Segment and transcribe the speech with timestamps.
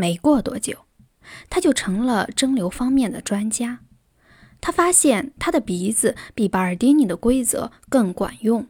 [0.00, 0.84] 没过多久，
[1.50, 3.80] 他就成了蒸馏方面的专家。
[4.60, 8.64] 他发现他的鼻子比巴尔迪尼的规则更管用。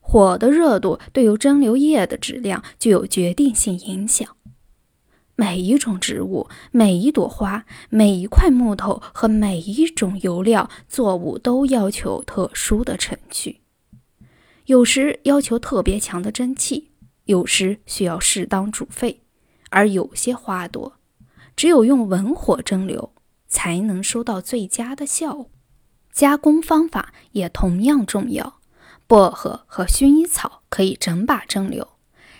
[0.00, 4.36] 火的热度对于蒸馏液的质量具有决定性影响。
[5.34, 13.62] 每一种植物、每一朵花、每一块木头和每一种油料作物都要求特殊的程序，
[14.66, 16.90] 有时要求特别强的蒸汽，
[17.24, 19.23] 有时需要适当煮沸，
[19.74, 20.92] 而有些花朵
[21.56, 23.10] 只有用文火蒸馏
[23.48, 25.50] 才能收到最佳的效果。
[26.12, 28.60] 加工方法也同样重要，
[29.08, 31.88] 薄荷和薰衣草可以整把蒸馏。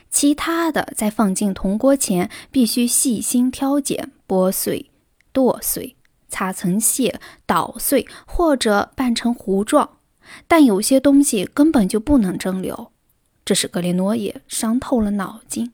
[0.08, 4.92] 其他的在放进铜锅前，必须细心挑拣、剥碎、
[5.32, 5.96] 剁碎、
[6.28, 9.98] 擦层屑、捣碎或者拌成糊状。
[10.46, 12.90] 但有些东西根本就不能蒸馏，
[13.44, 15.72] 这使格里诺耶伤透了脑筋。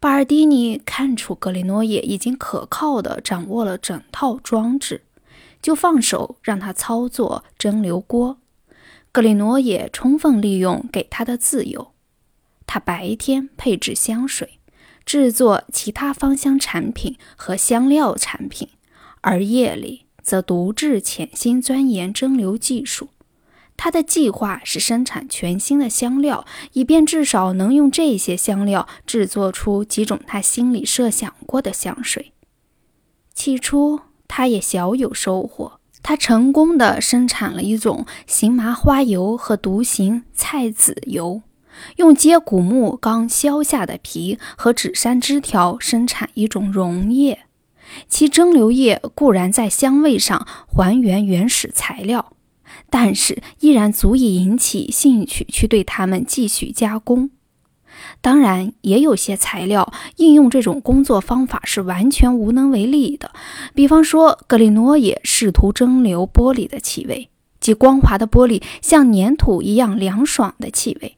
[0.00, 5.02] 巴尔蒂尼看出格里诺耶已经可靠地掌握了整套装置，
[5.60, 8.38] 就放手让他操作蒸馏锅。
[9.12, 11.92] 格里诺耶充分利用给他的自由。
[12.66, 14.58] 他白天配置香水，
[15.04, 18.70] 制作其他芳香产品和香料产品，
[19.20, 23.10] 而夜里则独自潜心钻研蒸馏技术。
[23.82, 32.34] 他的计划是生产全新的香料，以便至少能用这些香料制作出几种他心里设想过的香水。
[33.32, 35.80] 起初，他也小有收获。
[36.02, 41.40] 他成功地生产了一种形麻花油和独行菜籽油。
[41.96, 47.46] 用接骨木刚削下的皮和纸山枝条生产一种溶液，
[48.06, 52.34] 其蒸馏液固然在香味上还原原始材料，
[52.90, 57.30] 但是依然足以引起兴趣去对它们继续加工。
[58.20, 63.32] 当然，也有些材料应用这种工作方法是完全无能为力的，
[63.74, 67.28] 比方说格里诺也试图蒸馏玻璃的气味，
[67.60, 71.16] 即光滑的玻璃像粘土一样凉爽的气味。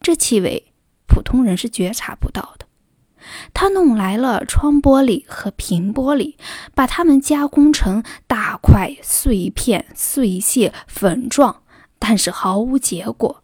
[0.00, 0.72] 这气味
[1.06, 2.61] 普通人是觉察不到的。
[3.54, 6.36] 他弄来了窗玻璃和瓶玻璃，
[6.74, 11.62] 把它们加工成大块碎片、碎屑、粉状，
[11.98, 13.42] 但是毫无结果。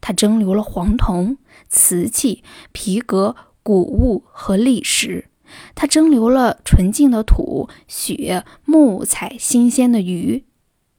[0.00, 1.38] 他蒸馏了黄铜、
[1.68, 5.28] 瓷器、皮革、谷物和砾石。
[5.74, 10.44] 他蒸馏了纯净的土、雪、木材、新鲜的鱼，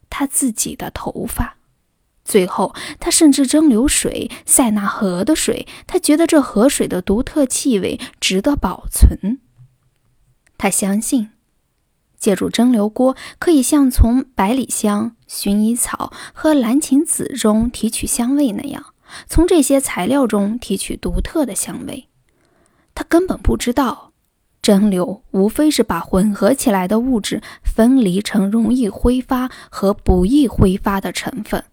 [0.09, 1.57] 他自己的头发。
[2.27, 5.65] 最后，他甚至蒸馏水，塞纳河的水。
[5.87, 9.39] 他觉得这河水的独特气味值得保存。
[10.57, 11.29] 他相信，
[12.19, 18.87] 借助蒸馏锅，可以像从百里香、薰衣草和蓝芩子中提取香味那样，
[19.27, 22.09] 从这些材料中提取独特的香味。
[22.93, 24.11] 他根本不知道，
[24.61, 31.63] 蒸馏无非是把混合起来的物质分离成容易挥发和不易挥发的成分。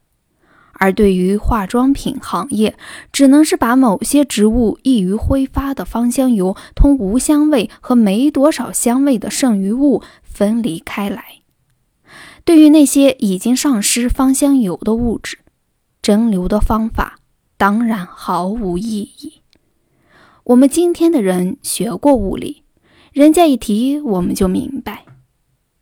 [0.79, 2.77] 而对于化妆品行业，
[3.13, 11.25] 只能是把某些植物易于挥发的芳香油同无香味和没多少香味的剩余物分离开来。
[12.45, 15.39] 对于那些已经丧失芳香油的物质，
[16.03, 17.19] 蒸馏的方法
[17.57, 19.41] 当然毫无意义。
[20.45, 22.65] 我们今天的人学过物理，
[23.13, 25.07] 人家一提我们就明白。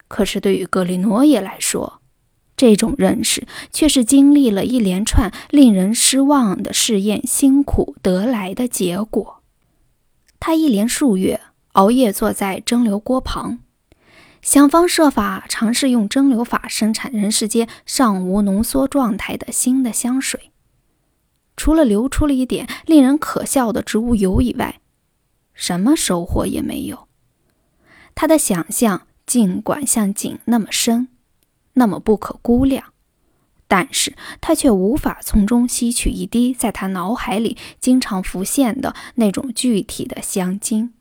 [0.07, 2.02] 可是对于格里诺耶来说，
[2.63, 9.43] 这种认识却是经历了一连串令人失望的试验辛苦得来的结果。
[10.39, 11.41] 他一连数月
[11.73, 13.59] 熬夜坐在蒸馏锅旁，
[14.43, 20.53] 想方设法尝试用蒸馏法生产人世间尚无浓缩状态的新的香水。
[21.57, 24.79] 除了流出了一点令人可笑的植物油以外，
[25.53, 27.09] 什么收获也没有。
[28.15, 31.09] 他的想象尽管像井那么深。
[31.75, 32.93] 那么不可估量，
[33.67, 40.93] 但是他却无法从中吸取一滴在他脑海里经常浮现的那种具体的香精，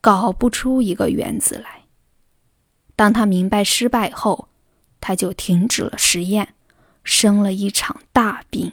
[0.00, 1.84] 搞不出一个原子来。
[2.96, 4.48] 当他明白失败后，
[5.00, 6.54] 他就停止了实验，
[7.04, 8.72] 生了一场大病。